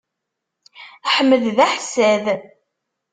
[1.13, 2.25] Ḥmed d aḥessad.